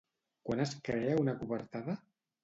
[0.47, 1.95] Quan es crea una cobertada?